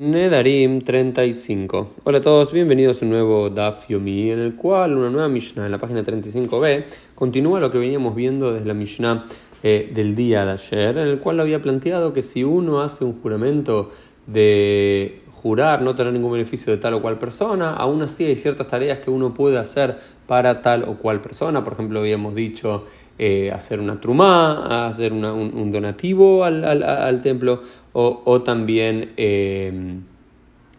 Nedarim 0.00 0.80
35. 0.80 1.90
Hola 2.04 2.16
a 2.16 2.20
todos, 2.22 2.54
bienvenidos 2.54 3.02
a 3.02 3.04
un 3.04 3.10
nuevo 3.10 3.50
Daf 3.50 3.86
Yomi, 3.86 4.30
en 4.30 4.38
el 4.38 4.56
cual 4.56 4.96
una 4.96 5.10
nueva 5.10 5.28
Mishnah 5.28 5.66
en 5.66 5.70
la 5.70 5.76
página 5.76 6.02
35b 6.02 6.84
continúa 7.14 7.60
lo 7.60 7.70
que 7.70 7.76
veníamos 7.76 8.14
viendo 8.14 8.50
desde 8.50 8.64
la 8.64 8.72
Mishnah 8.72 9.26
eh, 9.62 9.90
del 9.92 10.16
día 10.16 10.46
de 10.46 10.52
ayer, 10.52 10.96
en 10.96 11.06
el 11.06 11.18
cual 11.18 11.38
había 11.38 11.60
planteado 11.60 12.14
que 12.14 12.22
si 12.22 12.44
uno 12.44 12.80
hace 12.80 13.04
un 13.04 13.20
juramento 13.20 13.90
de 14.26 15.20
jurar 15.42 15.80
no 15.80 15.94
tener 15.94 16.12
ningún 16.12 16.32
beneficio 16.32 16.70
de 16.70 16.78
tal 16.78 16.94
o 16.94 17.02
cual 17.02 17.18
persona, 17.18 17.72
aún 17.72 18.02
así 18.02 18.24
hay 18.24 18.36
ciertas 18.36 18.66
tareas 18.66 18.98
que 18.98 19.10
uno 19.10 19.32
puede 19.32 19.56
hacer 19.56 19.96
para 20.26 20.60
tal 20.60 20.84
o 20.84 20.96
cual 20.96 21.22
persona. 21.22 21.64
Por 21.64 21.72
ejemplo, 21.72 22.00
habíamos 22.00 22.34
dicho 22.34 22.84
eh, 23.18 23.50
hacer 23.50 23.80
una 23.80 23.98
trumá, 23.98 24.86
hacer 24.86 25.14
un, 25.14 25.70
donativo 25.72 26.44
al, 26.44 27.20
templo 27.22 27.62
o, 27.92 28.42
también 28.42 29.12
eh, 29.16 29.72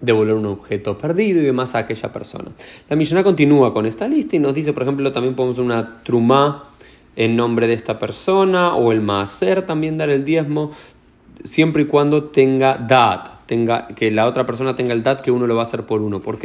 devolver 0.00 0.34
un 0.34 0.46
objeto 0.46 0.98
perdido 0.98 1.40
y 1.40 1.44
demás 1.44 1.76
a 1.76 1.78
aquella 1.78 2.12
persona. 2.12 2.50
La 2.88 2.96
Mishnah 2.96 3.22
continúa 3.22 3.72
con 3.72 3.86
esta 3.86 4.08
lista 4.08 4.34
y 4.34 4.40
nos 4.40 4.54
dice, 4.54 4.72
por 4.72 4.82
ejemplo, 4.82 5.12
también 5.12 5.36
podemos 5.36 5.54
hacer 5.54 5.64
una 5.64 6.02
trumá 6.02 6.64
en 7.14 7.36
nombre 7.36 7.68
de 7.68 7.74
esta 7.74 7.98
persona 7.98 8.74
o 8.74 8.90
el 8.90 9.02
maaser, 9.02 9.64
también 9.66 9.98
dar 9.98 10.10
el 10.10 10.24
diezmo, 10.24 10.72
siempre 11.44 11.82
y 11.82 11.86
cuando 11.86 12.24
tenga 12.24 12.76
dat 12.76 13.37
tenga, 13.48 13.88
que 13.88 14.10
la 14.10 14.26
otra 14.26 14.44
persona 14.44 14.76
tenga 14.76 14.92
el 14.92 15.02
dat 15.02 15.22
que 15.22 15.32
uno 15.32 15.46
lo 15.46 15.56
va 15.56 15.62
a 15.62 15.64
hacer 15.64 15.86
por 15.86 16.02
uno. 16.02 16.20
¿Por 16.20 16.38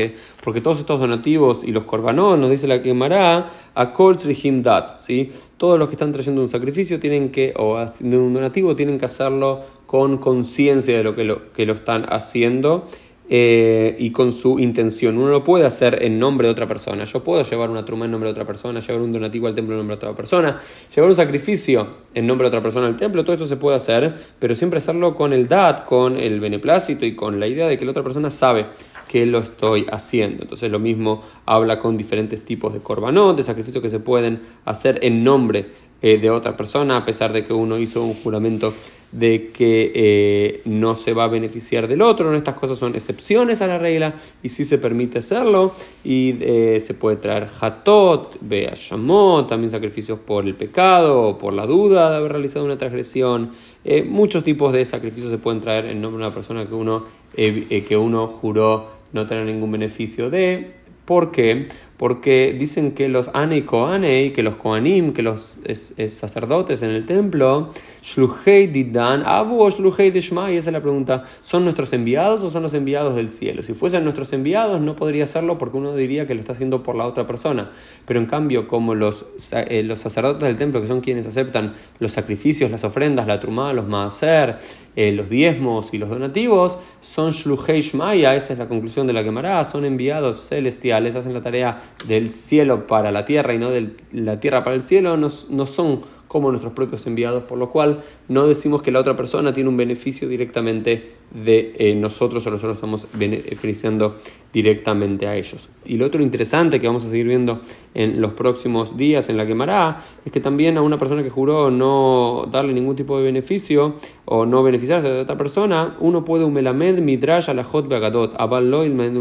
Porque 0.44 0.62
todos 0.62 0.80
estos 0.80 1.00
donativos 1.00 1.64
y 1.64 1.72
los 1.72 1.84
corbanos, 1.84 2.40
nos 2.40 2.50
dice 2.50 2.66
la 2.66 2.82
quemará, 2.82 3.52
a 3.76 3.94
kol 3.94 4.18
him 4.26 4.64
dat, 4.64 5.00
¿sí? 5.00 5.30
Todos 5.58 5.78
los 5.78 5.90
que 5.90 5.96
están 5.96 6.14
trayendo 6.14 6.42
un 6.42 6.50
sacrificio 6.50 7.00
tienen 7.00 7.30
que, 7.30 7.54
o 7.58 7.78
haciendo 7.78 8.24
un 8.24 8.34
donativo, 8.34 8.76
tienen 8.76 8.98
que 8.98 9.06
hacerlo 9.06 9.60
con 9.86 10.18
conciencia 10.18 10.98
de 10.98 11.04
lo 11.04 11.14
que, 11.14 11.26
lo 11.26 11.52
que 11.52 11.66
lo 11.66 11.74
están 11.74 12.06
haciendo 12.10 12.88
eh, 13.30 13.96
y 14.00 14.12
con 14.12 14.34
su 14.34 14.60
intención. 14.60 15.18
Uno 15.18 15.30
lo 15.30 15.44
puede 15.44 15.66
hacer 15.66 16.04
en 16.04 16.20
nombre 16.20 16.48
de 16.48 16.52
otra 16.52 16.68
persona. 16.68 17.06
Yo 17.06 17.24
puedo 17.24 17.42
llevar 17.42 17.70
una 17.70 17.86
truma 17.86 18.06
en 18.06 18.12
nombre 18.12 18.28
de 18.28 18.32
otra 18.32 18.46
persona, 18.46 18.80
llevar 18.80 19.02
un 19.02 19.14
donativo 19.14 19.48
al 19.48 19.56
templo 19.56 19.74
en 19.74 19.80
nombre 19.80 19.96
de 19.96 20.06
otra 20.06 20.16
persona, 20.16 20.60
llevar 20.94 21.10
un 21.10 21.16
sacrificio 21.16 21.88
en 22.14 22.28
nombre 22.28 22.46
de 22.46 22.50
otra 22.50 22.62
persona 22.62 22.88
al 22.88 22.98
templo. 22.98 23.24
Todo 23.24 23.34
esto 23.34 23.48
se 23.48 23.58
puede 23.58 23.78
hacer, 23.78 24.14
pero 24.40 24.56
siempre 24.56 24.80
hacerlo 24.80 25.16
con 25.16 25.32
el 25.32 25.48
dat, 25.48 25.86
con 25.86 26.18
el 26.18 26.40
beneplácito 26.40 27.06
y 27.06 27.16
con 27.16 27.40
la 27.40 27.48
idea 27.48 27.68
de 27.68 27.80
que 27.80 27.86
la 27.86 27.92
otra 27.92 28.04
persona 28.04 28.30
sabe 28.30 28.66
que 29.08 29.26
lo 29.26 29.40
estoy 29.40 29.86
haciendo. 29.92 30.44
Entonces 30.44 30.72
lo 30.72 30.80
mismo 30.80 31.22
habla 31.46 31.80
con 31.80 31.98
diferentes 31.98 32.44
tipos 32.44 32.74
de 32.74 32.80
corbanot, 32.80 33.38
de 33.38 33.44
sacrificios 33.44 33.82
que 33.82 33.90
se 33.90 34.00
pueden 34.00 34.42
hacer 34.66 35.00
en 35.04 35.24
nombre 35.24 35.68
eh, 36.02 36.18
de 36.18 36.30
otra 36.30 36.58
persona, 36.58 36.98
a 36.98 37.06
pesar 37.06 37.32
de 37.32 37.46
que 37.46 37.54
uno 37.54 37.78
hizo 37.78 38.04
un 38.04 38.14
juramento 38.16 38.74
de 39.14 39.52
que 39.52 39.92
eh, 39.94 40.62
no 40.66 40.96
se 40.96 41.14
va 41.14 41.26
a 41.26 41.28
beneficiar 41.28 41.88
del 41.88 42.02
otro. 42.02 42.36
Estas 42.36 42.56
cosas 42.56 42.80
son 42.80 42.96
excepciones 42.96 43.62
a 43.62 43.68
la 43.68 43.78
regla 43.78 44.16
y 44.42 44.50
sí 44.50 44.66
se 44.66 44.80
permite 44.80 45.20
hacerlo. 45.20 45.74
Y 46.04 46.36
eh, 46.42 46.84
se 46.86 46.96
puede 46.96 47.18
traer 47.18 47.48
hatot, 47.62 48.36
beashamot, 48.42 49.48
también 49.48 49.72
sacrificios 49.72 50.20
por 50.20 50.46
el 50.46 50.56
pecado 50.56 51.22
o 51.22 51.38
por 51.38 51.54
la 51.54 51.68
duda 51.68 52.10
de 52.10 52.18
haber 52.18 52.32
realizado 52.32 52.66
una 52.66 52.78
transgresión. 52.78 53.52
Eh, 53.86 54.04
muchos 54.04 54.44
tipos 54.44 54.74
de 54.74 54.84
sacrificios 54.84 55.32
se 55.32 55.38
pueden 55.38 55.62
traer 55.62 55.86
en 55.86 56.02
nombre 56.02 56.20
de 56.20 56.28
una 56.28 56.34
persona 56.34 56.66
que 56.66 56.74
uno, 56.74 57.06
que 57.36 57.98
uno 57.98 58.28
juró 58.28 58.88
no 59.14 59.28
tener 59.28 59.46
ningún 59.46 59.72
beneficio 59.72 60.30
de. 60.30 60.84
¿Por 61.06 61.32
qué? 61.32 61.68
Porque 61.98 62.56
dicen 62.58 62.94
que 62.94 63.08
los 63.08 63.30
Ane 63.34 63.58
y 63.58 64.32
que 64.32 64.44
los 64.44 64.56
Koanim, 64.56 65.14
que 65.14 65.22
los 65.22 65.60
sacerdotes 66.08 66.82
en 66.82 66.90
el 66.90 67.06
templo, 67.06 67.72
Shluhei 68.02 68.68
Didan, 68.68 69.24
Abu 69.26 69.62
o 69.62 69.70
Shluhei 69.70 70.12
Dishma, 70.12 70.52
y 70.52 70.58
esa 70.58 70.70
es 70.70 70.74
la 70.74 70.82
pregunta, 70.82 71.24
¿son 71.42 71.64
nuestros 71.64 71.94
enviados 71.94 72.44
o 72.44 72.50
son 72.50 72.64
los 72.64 72.74
enviados 72.74 73.16
del 73.16 73.30
cielo? 73.30 73.64
Si 73.64 73.74
fuesen 73.74 74.04
nuestros 74.04 74.34
enviados, 74.34 74.82
no 74.82 74.96
podría 74.96 75.24
hacerlo 75.24 75.58
porque 75.58 75.78
uno 75.78 75.96
diría 75.96 76.28
que 76.28 76.34
lo 76.34 76.40
está 76.40 76.54
haciendo 76.54 76.84
por 76.84 76.96
la 76.96 77.06
otra 77.06 77.26
persona. 77.28 77.72
Pero 78.06 78.20
en 78.20 78.26
cambio, 78.26 78.68
como 78.68 78.96
los, 78.96 79.26
eh, 79.54 79.84
los 79.84 80.00
sacerdotes 80.00 80.48
del 80.48 80.58
templo, 80.58 80.82
que 80.82 80.88
son 80.88 81.02
quienes 81.02 81.28
aceptan 81.28 81.74
los 82.00 82.12
sacrificios, 82.12 82.72
las 82.72 82.84
ofrendas, 82.84 83.28
la 83.28 83.40
trumá, 83.40 83.72
los 83.74 83.88
maaser, 83.88 84.58
eh, 84.96 85.12
los 85.12 85.30
diezmos 85.30 85.94
y 85.94 85.98
los 85.98 86.10
donativos, 86.10 86.78
son 87.02 87.32
Shluhei 87.32 87.82
Shmaya, 87.82 88.36
esa 88.36 88.54
es 88.54 88.60
la 88.60 88.68
conclusión 88.68 89.08
de 89.08 89.14
la 89.14 89.24
quemará, 89.24 89.64
son 89.64 89.86
enviados 89.86 90.50
celestiales, 90.50 91.16
hacen 91.16 91.34
la 91.34 91.42
tarea 91.42 91.78
del 92.08 92.32
cielo 92.32 92.88
para 92.88 93.12
la 93.12 93.26
tierra 93.26 93.54
y 93.54 93.60
no 93.60 93.70
de 93.70 93.92
la 94.12 94.40
tierra 94.40 94.64
para 94.64 94.76
el 94.76 94.82
cielo, 94.82 95.18
no, 95.18 95.30
no 95.50 95.66
son 95.66 96.02
como 96.34 96.50
nuestros 96.50 96.74
propios 96.74 97.06
enviados, 97.06 97.44
por 97.44 97.60
lo 97.60 97.70
cual 97.70 98.02
no 98.28 98.48
decimos 98.48 98.82
que 98.82 98.92
la 98.92 99.00
otra 99.00 99.16
persona 99.16 99.54
tiene 99.54 99.70
un 99.70 99.78
beneficio 99.78 100.28
directamente 100.28 101.12
de 101.30 101.76
eh, 101.78 101.94
nosotros 101.94 102.46
o 102.48 102.50
nosotros 102.50 102.78
estamos 102.78 103.06
beneficiando 103.14 104.18
directamente 104.52 105.28
a 105.28 105.36
ellos. 105.36 105.70
Y 105.86 105.98
lo 105.98 106.08
otro 106.08 106.24
interesante 106.24 106.82
que 106.82 106.88
vamos 106.88 107.06
a 107.06 107.10
seguir 107.10 107.28
viendo 107.28 107.62
en 107.94 108.20
los 108.20 108.34
próximos 108.34 108.98
días 108.98 109.30
en 109.30 109.38
la 109.38 109.46
quemará 109.46 110.04
es 110.26 110.32
que 110.32 110.40
también 110.40 110.76
a 110.80 110.82
una 110.82 110.98
persona 110.98 111.22
que 111.22 111.30
juró 111.30 111.70
no 111.70 112.48
darle 112.52 112.74
ningún 112.74 112.96
tipo 112.96 113.16
de 113.20 113.26
beneficio 113.26 113.96
o 114.26 114.48
no 114.48 114.64
beneficiarse 114.64 115.10
de 115.10 115.22
otra 115.22 115.38
persona, 115.38 115.96
uno 116.00 116.26
puede 116.26 116.46
un 116.46 116.54
melamed 116.54 116.98
midrash 116.98 117.52
a 117.52 117.54
la 117.54 117.64
hot 117.64 117.88
begadot, 117.88 118.36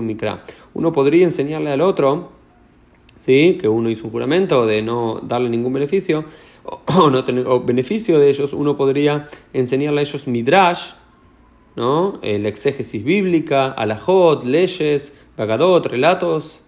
mikra. 0.01 0.45
Uno 0.73 0.93
podría 0.93 1.25
enseñarle 1.25 1.71
al 1.71 1.83
otro, 1.83 2.42
¿sí? 3.23 3.57
que 3.61 3.69
uno 3.69 3.89
hizo 3.89 4.07
un 4.07 4.11
juramento 4.11 4.67
de 4.67 4.83
no 4.83 5.21
darle 5.23 5.49
ningún 5.49 5.73
beneficio, 5.73 6.25
o, 6.65 7.11
no 7.11 7.25
tener 7.25 7.47
beneficio 7.65 8.19
de 8.19 8.29
ellos, 8.29 8.53
uno 8.53 8.77
podría 8.77 9.29
enseñarle 9.53 10.01
a 10.01 10.03
ellos 10.03 10.27
midrash, 10.27 10.91
¿no? 11.77 12.19
la 12.21 12.49
exégesis 12.49 13.05
bíblica, 13.05 13.71
alajot, 13.71 14.45
leyes, 14.45 15.17
bagadot, 15.37 15.87
relatos 15.87 16.65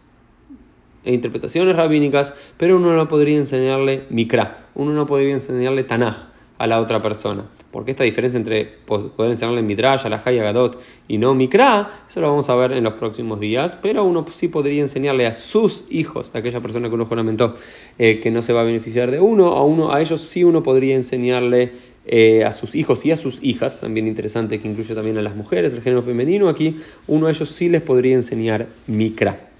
e 1.04 1.12
interpretaciones 1.12 1.74
rabínicas, 1.74 2.32
pero 2.56 2.76
uno 2.76 2.94
no 2.94 3.08
podría 3.08 3.36
enseñarle 3.36 4.04
mikra, 4.10 4.68
uno 4.76 4.92
no 4.92 5.06
podría 5.06 5.32
enseñarle 5.32 5.82
tanaj 5.82 6.33
a 6.58 6.66
la 6.66 6.80
otra 6.80 7.02
persona. 7.02 7.44
Porque 7.70 7.90
esta 7.90 8.04
diferencia 8.04 8.36
entre 8.36 8.64
poder 8.64 9.30
enseñarle 9.30 9.60
Midrash, 9.60 10.06
la 10.06 10.22
y 10.32 10.36
Gadot 10.36 10.80
y 11.08 11.18
no 11.18 11.34
Mikra, 11.34 11.90
eso 12.08 12.20
lo 12.20 12.28
vamos 12.28 12.48
a 12.48 12.54
ver 12.54 12.70
en 12.72 12.84
los 12.84 12.94
próximos 12.94 13.40
días, 13.40 13.76
pero 13.82 14.04
uno 14.04 14.24
sí 14.32 14.46
podría 14.46 14.80
enseñarle 14.80 15.26
a 15.26 15.32
sus 15.32 15.84
hijos, 15.90 16.32
de 16.32 16.38
aquella 16.38 16.60
persona 16.60 16.88
que 16.88 16.94
uno 16.94 17.06
juramentó 17.06 17.56
eh, 17.98 18.20
que 18.20 18.30
no 18.30 18.42
se 18.42 18.52
va 18.52 18.60
a 18.60 18.64
beneficiar 18.64 19.10
de 19.10 19.18
uno, 19.18 19.48
a 19.48 19.64
uno, 19.64 19.92
a 19.92 20.00
ellos 20.00 20.20
sí 20.20 20.44
uno 20.44 20.62
podría 20.62 20.94
enseñarle 20.94 21.72
eh, 22.06 22.44
a 22.44 22.52
sus 22.52 22.76
hijos 22.76 23.04
y 23.04 23.10
a 23.10 23.16
sus 23.16 23.42
hijas, 23.42 23.80
también 23.80 24.06
interesante 24.06 24.60
que 24.60 24.68
incluye 24.68 24.94
también 24.94 25.18
a 25.18 25.22
las 25.22 25.34
mujeres, 25.34 25.72
el 25.72 25.82
género 25.82 26.02
femenino, 26.02 26.48
aquí 26.48 26.76
uno 27.08 27.26
a 27.26 27.30
ellos 27.30 27.48
sí 27.48 27.68
les 27.68 27.82
podría 27.82 28.14
enseñar 28.14 28.68
Mikra. 28.86 29.53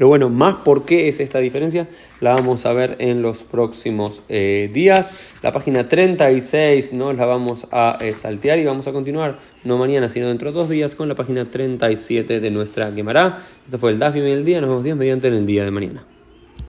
Pero 0.00 0.08
bueno, 0.08 0.30
más 0.30 0.56
por 0.56 0.86
qué 0.86 1.08
es 1.08 1.20
esta 1.20 1.40
diferencia 1.40 1.86
la 2.22 2.32
vamos 2.32 2.64
a 2.64 2.72
ver 2.72 2.96
en 3.00 3.20
los 3.20 3.42
próximos 3.42 4.22
eh, 4.30 4.70
días. 4.72 5.28
La 5.42 5.52
página 5.52 5.90
36 5.90 6.94
no 6.94 7.12
la 7.12 7.26
vamos 7.26 7.66
a 7.70 7.98
eh, 8.00 8.14
saltear 8.14 8.58
y 8.58 8.64
vamos 8.64 8.88
a 8.88 8.92
continuar, 8.92 9.38
no 9.62 9.76
mañana, 9.76 10.08
sino 10.08 10.28
dentro 10.28 10.52
de 10.52 10.58
dos 10.58 10.70
días, 10.70 10.94
con 10.94 11.06
la 11.06 11.16
página 11.16 11.44
37 11.44 12.40
de 12.40 12.50
nuestra 12.50 12.90
Gemara. 12.92 13.40
Esto 13.66 13.76
fue 13.76 13.90
el 13.90 13.98
Dafim 13.98 14.24
del 14.24 14.42
día. 14.42 14.62
Nos 14.62 14.70
vemos 14.70 14.84
días 14.84 14.96
mediante 14.96 15.28
en 15.28 15.34
el 15.34 15.44
día 15.44 15.66
de 15.66 15.70
mañana. 15.70 16.02